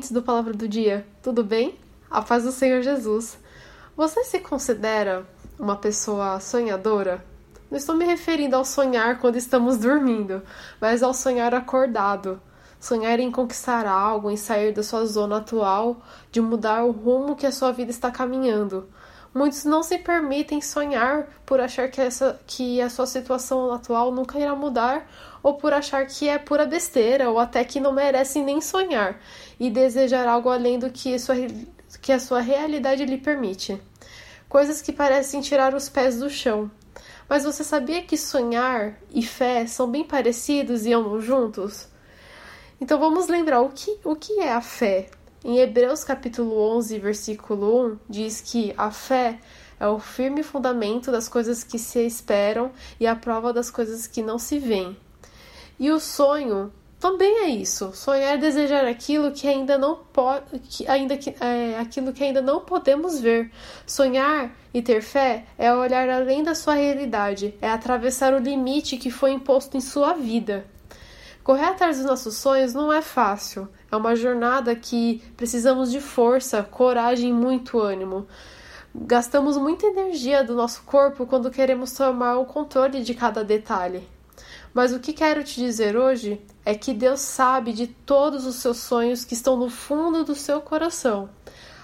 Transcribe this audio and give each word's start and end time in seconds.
Ouvintes 0.00 0.12
do 0.12 0.22
Palavra 0.22 0.54
do 0.54 0.66
Dia, 0.66 1.06
tudo 1.22 1.44
bem? 1.44 1.78
A 2.10 2.22
paz 2.22 2.44
do 2.44 2.52
Senhor 2.52 2.80
Jesus. 2.80 3.38
Você 3.94 4.24
se 4.24 4.40
considera 4.40 5.26
uma 5.58 5.76
pessoa 5.76 6.40
sonhadora? 6.40 7.22
Não 7.70 7.76
estou 7.76 7.94
me 7.94 8.06
referindo 8.06 8.56
ao 8.56 8.64
sonhar 8.64 9.18
quando 9.18 9.36
estamos 9.36 9.76
dormindo, 9.76 10.42
mas 10.80 11.02
ao 11.02 11.12
sonhar 11.12 11.54
acordado. 11.54 12.40
Sonhar 12.80 13.20
em 13.20 13.30
conquistar 13.30 13.86
algo, 13.86 14.30
em 14.30 14.38
sair 14.38 14.72
da 14.72 14.82
sua 14.82 15.04
zona 15.04 15.36
atual, 15.36 16.00
de 16.32 16.40
mudar 16.40 16.82
o 16.82 16.92
rumo 16.92 17.36
que 17.36 17.46
a 17.46 17.52
sua 17.52 17.70
vida 17.70 17.90
está 17.90 18.10
caminhando. 18.10 18.88
Muitos 19.32 19.64
não 19.64 19.80
se 19.82 19.96
permitem 19.98 20.60
sonhar 20.60 21.28
por 21.46 21.60
achar 21.60 21.88
que, 21.88 22.00
essa, 22.00 22.40
que 22.46 22.80
a 22.80 22.90
sua 22.90 23.06
situação 23.06 23.72
atual 23.72 24.10
nunca 24.10 24.36
irá 24.38 24.56
mudar, 24.56 25.08
ou 25.40 25.54
por 25.54 25.72
achar 25.72 26.04
que 26.06 26.28
é 26.28 26.36
pura 26.36 26.66
besteira, 26.66 27.30
ou 27.30 27.38
até 27.38 27.62
que 27.62 27.78
não 27.78 27.92
merecem 27.92 28.44
nem 28.44 28.60
sonhar, 28.60 29.20
e 29.58 29.70
desejar 29.70 30.26
algo 30.26 30.48
além 30.48 30.80
do 30.80 30.90
que, 30.90 31.16
sua, 31.16 31.36
que 32.02 32.12
a 32.12 32.18
sua 32.18 32.40
realidade 32.40 33.04
lhe 33.04 33.18
permite. 33.18 33.80
Coisas 34.48 34.82
que 34.82 34.92
parecem 34.92 35.40
tirar 35.40 35.74
os 35.76 35.88
pés 35.88 36.18
do 36.18 36.28
chão. 36.28 36.68
Mas 37.28 37.44
você 37.44 37.62
sabia 37.62 38.02
que 38.02 38.16
sonhar 38.16 38.98
e 39.14 39.22
fé 39.22 39.64
são 39.64 39.88
bem 39.88 40.02
parecidos 40.02 40.84
e 40.84 40.92
andam 40.92 41.20
juntos? 41.20 41.86
Então 42.80 42.98
vamos 42.98 43.28
lembrar 43.28 43.60
o 43.60 43.68
que, 43.68 44.00
o 44.02 44.16
que 44.16 44.40
é 44.40 44.52
a 44.52 44.60
fé. 44.60 45.06
Em 45.42 45.58
Hebreus 45.58 46.04
capítulo 46.04 46.54
11, 46.76 46.98
versículo 46.98 47.92
1, 47.92 47.98
diz 48.10 48.42
que 48.42 48.74
a 48.76 48.90
fé 48.90 49.38
é 49.80 49.86
o 49.86 49.98
firme 49.98 50.42
fundamento 50.42 51.10
das 51.10 51.30
coisas 51.30 51.64
que 51.64 51.78
se 51.78 51.98
esperam 52.00 52.70
e 53.00 53.06
a 53.06 53.16
prova 53.16 53.50
das 53.50 53.70
coisas 53.70 54.06
que 54.06 54.22
não 54.22 54.38
se 54.38 54.58
veem. 54.58 54.94
E 55.78 55.90
o 55.90 55.98
sonho 55.98 56.70
também 56.98 57.44
é 57.44 57.48
isso. 57.48 57.90
Sonhar 57.94 58.34
é 58.34 58.36
desejar 58.36 58.84
aquilo 58.84 59.32
que 59.32 59.48
ainda 59.48 59.78
não 59.78 59.96
pode, 60.12 60.58
que 60.58 60.86
ainda 60.86 61.16
que, 61.16 61.34
é, 61.40 61.78
aquilo 61.80 62.12
que 62.12 62.22
ainda 62.22 62.42
não 62.42 62.60
podemos 62.60 63.18
ver. 63.18 63.50
Sonhar 63.86 64.54
e 64.74 64.82
ter 64.82 65.00
fé 65.00 65.46
é 65.56 65.74
olhar 65.74 66.06
além 66.10 66.42
da 66.42 66.54
sua 66.54 66.74
realidade, 66.74 67.54
é 67.62 67.70
atravessar 67.70 68.34
o 68.34 68.38
limite 68.38 68.98
que 68.98 69.10
foi 69.10 69.30
imposto 69.32 69.74
em 69.74 69.80
sua 69.80 70.12
vida. 70.12 70.66
Correr 71.42 71.64
atrás 71.64 71.96
dos 71.96 72.04
nossos 72.04 72.36
sonhos 72.36 72.74
não 72.74 72.92
é 72.92 73.00
fácil. 73.00 73.66
É 73.90 73.96
uma 73.96 74.14
jornada 74.14 74.74
que 74.76 75.22
precisamos 75.36 75.90
de 75.90 76.00
força, 76.00 76.62
coragem 76.62 77.30
e 77.30 77.32
muito 77.32 77.80
ânimo. 77.80 78.26
Gastamos 78.94 79.56
muita 79.56 79.86
energia 79.86 80.44
do 80.44 80.54
nosso 80.54 80.82
corpo 80.82 81.26
quando 81.26 81.50
queremos 81.50 81.92
tomar 81.92 82.38
o 82.38 82.44
controle 82.44 83.02
de 83.02 83.14
cada 83.14 83.42
detalhe. 83.42 84.08
Mas 84.72 84.92
o 84.92 85.00
que 85.00 85.12
quero 85.12 85.42
te 85.42 85.56
dizer 85.60 85.96
hoje 85.96 86.40
é 86.64 86.74
que 86.74 86.94
Deus 86.94 87.20
sabe 87.20 87.72
de 87.72 87.88
todos 87.88 88.46
os 88.46 88.56
seus 88.56 88.78
sonhos 88.78 89.24
que 89.24 89.34
estão 89.34 89.56
no 89.56 89.68
fundo 89.68 90.24
do 90.24 90.34
seu 90.34 90.60
coração. 90.60 91.28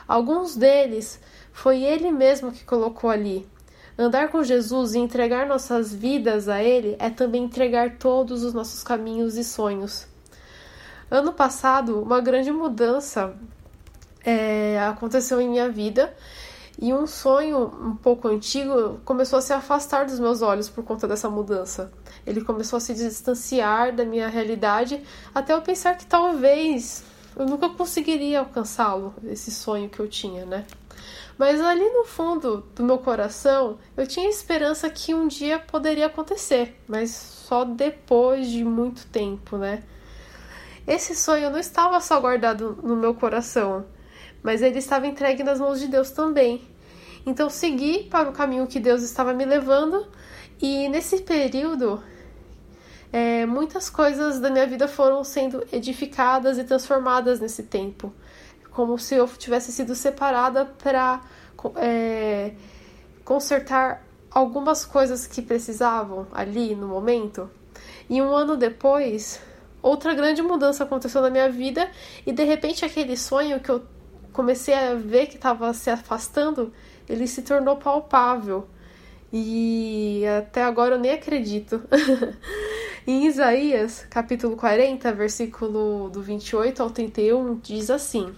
Alguns 0.07 0.55
deles 0.55 1.21
foi 1.53 1.83
Ele 1.83 2.13
mesmo 2.13 2.53
que 2.53 2.65
colocou 2.65 3.11
ali. 3.11 3.49
Andar 3.99 4.29
com 4.29 4.45
Jesus 4.45 4.95
e 4.95 4.99
entregar 4.99 5.47
nossas 5.47 5.93
vidas 5.93 6.49
a 6.49 6.63
Ele 6.63 6.97
é 6.99 7.11
também 7.11 7.45
entregar 7.45 7.99
todos 7.99 8.45
os 8.45 8.53
nossos 8.53 8.85
caminhos 8.85 9.37
e 9.37 9.43
sonhos. 9.43 10.07
Ano 11.11 11.33
passado, 11.33 12.03
uma 12.03 12.21
grande 12.21 12.51
mudança 12.51 13.37
é, 14.25 14.81
aconteceu 14.81 15.41
em 15.41 15.49
minha 15.49 15.69
vida 15.69 16.13
e 16.81 16.93
um 16.93 17.07
sonho 17.07 17.73
um 17.81 17.95
pouco 17.95 18.27
antigo 18.27 19.01
começou 19.05 19.39
a 19.39 19.43
se 19.43 19.53
afastar 19.53 20.05
dos 20.05 20.19
meus 20.19 20.43
olhos 20.43 20.69
por 20.69 20.83
conta 20.85 21.07
dessa 21.07 21.31
mudança. 21.31 21.93
Ele 22.27 22.43
começou 22.43 22.79
a 22.79 22.81
se 22.81 22.93
distanciar 22.93 23.95
da 23.95 24.05
minha 24.05 24.29
realidade 24.29 25.01
até 25.33 25.55
eu 25.55 25.63
pensar 25.63 25.97
que 25.97 26.05
talvez 26.05 27.05
eu 27.37 27.47
nunca 27.47 27.69
conseguiria 27.69 28.41
alcançá-lo, 28.41 29.15
esse 29.25 29.53
sonho 29.53 29.89
que 29.89 30.01
eu 30.01 30.09
tinha, 30.09 30.45
né? 30.45 30.65
Mas 31.39 31.61
ali 31.61 31.89
no 31.91 32.05
fundo 32.05 32.65
do 32.75 32.83
meu 32.83 32.99
coração, 32.99 33.79
eu 33.97 34.07
tinha 34.07 34.29
esperança 34.29 34.89
que 34.91 35.15
um 35.15 35.29
dia 35.29 35.59
poderia 35.59 36.07
acontecer, 36.07 36.81
mas 36.89 37.11
só 37.11 37.65
depois 37.65 38.49
de 38.49 38.65
muito 38.65 39.07
tempo, 39.07 39.57
né? 39.57 39.85
Esse 40.87 41.15
sonho 41.15 41.51
não 41.51 41.59
estava 41.59 42.01
só 42.01 42.21
guardado 42.21 42.79
no 42.83 42.95
meu 42.95 43.15
coração, 43.15 43.85
mas 44.43 44.63
ele 44.63 44.79
estava 44.79 45.07
entregue 45.07 45.43
nas 45.43 45.59
mãos 45.59 45.81
de 45.81 45.89
Deus 45.89 46.11
também. 46.11 46.63
Então 47.27 47.51
segui 47.51 48.05
para 48.05 48.29
o 48.29 48.33
caminho 48.33 48.67
que 48.69 48.79
Deus 48.79 49.03
estava 49.03 49.33
me 49.35 49.45
levando, 49.45 50.07
e 50.63 50.89
nesse 50.89 51.23
período 51.23 52.01
é, 53.13 53.45
muitas 53.47 53.91
coisas 53.91 54.39
da 54.39 54.49
minha 54.51 54.67
vida 54.67 54.87
foram 54.87 55.25
sendo 55.25 55.67
edificadas 55.73 56.59
e 56.59 56.65
transformadas 56.65 57.41
nesse 57.41 57.65
tempo, 57.65 58.13
como 58.71 58.99
se 58.99 59.15
eu 59.15 59.27
tivesse 59.27 59.73
sido 59.73 59.95
separada 59.95 60.67
para 60.67 61.21
é, 61.77 62.53
consertar 63.25 64.05
algumas 64.31 64.85
coisas 64.85 65.27
que 65.27 65.43
precisavam 65.43 66.27
ali 66.33 66.75
no 66.75 66.87
momento. 66.87 67.51
E 68.09 68.21
um 68.23 68.35
ano 68.35 68.57
depois, 68.57 69.41
outra 69.83 70.15
grande 70.15 70.43
mudança 70.43 70.85
aconteceu 70.85 71.21
na 71.23 71.31
minha 71.31 71.51
vida 71.51 71.89
e 72.27 72.33
de 72.33 72.45
repente 72.45 72.85
aquele 72.85 73.17
sonho 73.17 73.61
que 73.61 73.71
eu 73.71 73.83
comecei 74.33 74.75
a 74.75 74.95
ver 74.95 75.27
que 75.27 75.37
estava 75.37 75.73
se 75.73 75.89
afastando, 75.89 76.73
ele 77.09 77.27
se 77.27 77.43
tornou 77.43 77.77
palpável. 77.77 78.69
E 79.33 80.23
até 80.39 80.63
agora 80.63 80.95
eu 80.95 80.99
nem 80.99 81.13
acredito. 81.13 81.83
em 83.07 83.27
Isaías, 83.27 84.07
capítulo 84.11 84.57
40, 84.57 85.13
versículo 85.13 86.09
do 86.11 86.23
28 86.23 86.83
ao 86.83 86.91
31, 86.91 87.59
diz 87.59 87.91
assim: 87.91 88.33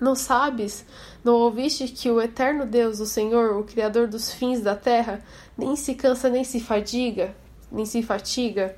Não 0.00 0.14
sabes, 0.14 0.84
não 1.24 1.34
ouviste 1.34 1.88
que 1.88 2.10
o 2.10 2.20
eterno 2.20 2.64
Deus, 2.64 3.00
o 3.00 3.06
Senhor, 3.06 3.58
o 3.58 3.64
Criador 3.64 4.06
dos 4.06 4.32
fins 4.32 4.60
da 4.60 4.76
terra, 4.76 5.22
nem 5.56 5.74
se 5.74 5.94
cansa 5.94 6.28
nem 6.28 6.44
se 6.44 6.60
fadiga, 6.60 7.34
nem 7.70 7.84
se 7.84 8.02
fatiga? 8.02 8.76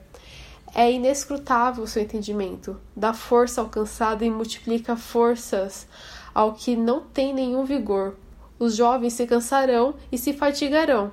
É 0.74 0.90
inescrutável 0.90 1.84
o 1.84 1.86
seu 1.86 2.02
entendimento, 2.02 2.80
dá 2.94 3.12
força 3.12 3.60
ao 3.60 3.68
cansado 3.68 4.24
e 4.24 4.30
multiplica 4.30 4.96
forças 4.96 5.86
ao 6.34 6.54
que 6.54 6.76
não 6.76 7.00
tem 7.00 7.34
nenhum 7.34 7.64
vigor. 7.64 8.16
Os 8.58 8.76
jovens 8.76 9.14
se 9.14 9.26
cansarão 9.26 9.94
e 10.12 10.18
se 10.18 10.32
fatigarão, 10.32 11.10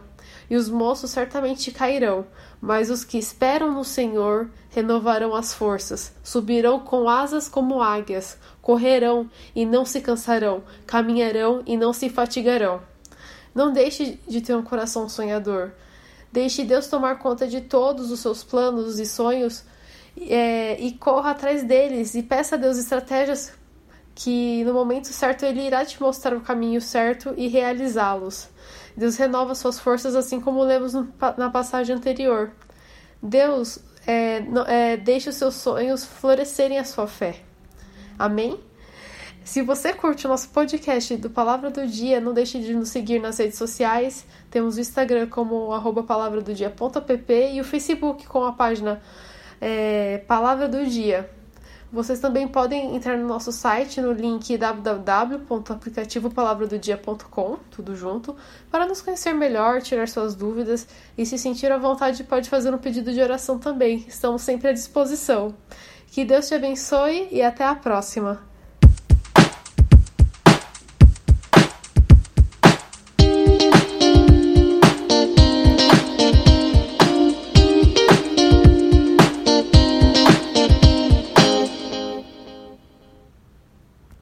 e 0.50 0.56
os 0.56 0.70
moços 0.70 1.12
certamente 1.12 1.72
cairão, 1.72 2.26
mas 2.62 2.90
os 2.90 3.04
que 3.04 3.18
esperam 3.18 3.74
no 3.74 3.84
Senhor 3.84 4.50
renovarão 4.70 5.34
as 5.34 5.54
forças, 5.54 6.14
subirão 6.24 6.80
com 6.80 7.10
asas 7.10 7.48
como 7.48 7.82
águias, 7.82 8.38
correrão 8.62 9.30
e 9.56 9.66
não 9.66 9.86
se 9.86 10.02
cansarão, 10.02 10.64
caminharão 10.86 11.64
e 11.66 11.78
não 11.78 11.94
se 11.94 12.10
fatigarão. 12.10 12.82
Não 13.56 13.72
deixe 13.72 14.20
de 14.28 14.42
ter 14.42 14.56
um 14.56 14.62
coração 14.62 15.10
sonhador. 15.10 15.72
Deixe 16.32 16.64
Deus 16.64 16.88
tomar 16.88 17.20
conta 17.20 17.48
de 17.48 17.62
todos 17.62 18.12
os 18.12 18.20
seus 18.20 18.44
planos 18.44 19.00
e 19.00 19.06
sonhos 19.06 19.64
é, 20.20 20.80
e 20.80 20.94
corra 20.94 21.32
atrás 21.32 21.64
deles 21.64 22.16
e 22.16 22.24
peça 22.24 22.56
a 22.56 22.58
Deus 22.58 22.78
estratégias 22.78 23.54
que 24.16 24.64
no 24.64 24.74
momento 24.74 25.08
certo 25.08 25.46
Ele 25.46 25.62
irá 25.62 25.86
te 25.86 26.02
mostrar 26.02 26.36
o 26.36 26.42
caminho 26.42 26.82
certo 26.82 27.34
e 27.38 27.48
realizá-los. 27.48 28.50
Deus 28.96 29.16
renova 29.16 29.54
suas 29.54 29.80
forças, 29.80 30.16
assim 30.16 30.42
como 30.42 30.64
lemos 30.64 30.94
na 31.38 31.52
passagem 31.52 31.96
anterior. 31.96 32.52
Deus 33.22 33.78
é, 34.08 34.44
é, 34.68 34.98
deixa 34.98 35.30
os 35.30 35.36
seus 35.36 35.54
sonhos 35.54 36.04
florescerem 36.04 36.80
a 36.80 36.84
sua 36.84 37.06
fé. 37.06 37.42
Amém? 38.18 38.60
Se 39.48 39.62
você 39.62 39.94
curte 39.94 40.26
o 40.26 40.30
nosso 40.30 40.50
podcast 40.50 41.16
do 41.16 41.30
Palavra 41.30 41.72
do 41.72 41.88
Dia, 41.88 42.20
não 42.20 42.34
deixe 42.34 42.60
de 42.60 42.74
nos 42.74 42.90
seguir 42.90 43.18
nas 43.18 43.38
redes 43.38 43.58
sociais. 43.58 44.26
Temos 44.52 44.76
o 44.76 44.82
Instagram 44.82 45.30
como 45.30 45.72
arroba 45.72 46.04
palavradodia.app 46.04 47.34
e 47.54 47.62
o 47.62 47.64
Facebook 47.64 48.28
com 48.28 48.44
a 48.44 48.52
página 48.52 49.02
é, 49.62 50.18
Palavra 50.28 50.68
do 50.68 50.86
Dia. 50.86 51.30
Vocês 51.90 52.20
também 52.20 52.46
podem 52.46 52.94
entrar 52.94 53.18
no 53.18 53.26
nosso 53.26 53.54
site 53.54 54.02
no 54.02 54.12
link 54.12 54.58
www.aplicativopalavradodia.com, 54.58 57.58
tudo 57.72 57.96
junto, 57.96 58.36
para 58.70 58.86
nos 58.86 59.02
conhecer 59.02 59.32
melhor, 59.32 59.82
tirar 59.82 60.10
suas 60.10 60.36
dúvidas 60.36 60.86
e 61.18 61.26
se 61.26 61.38
sentir 61.38 61.72
à 61.72 61.78
vontade 61.78 62.22
pode 62.26 62.50
fazer 62.50 62.74
um 62.74 62.78
pedido 62.78 63.14
de 63.14 63.22
oração 63.22 63.58
também. 63.58 64.04
Estamos 64.10 64.42
sempre 64.42 64.68
à 64.68 64.74
disposição. 64.74 65.56
Que 66.08 66.26
Deus 66.26 66.50
te 66.50 66.56
abençoe 66.56 67.30
e 67.32 67.42
até 67.42 67.64
a 67.64 67.76
próxima. 67.76 68.46